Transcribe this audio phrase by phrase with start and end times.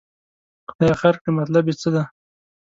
[0.69, 2.03] خدای خیر کړي، مطلب یې څه دی.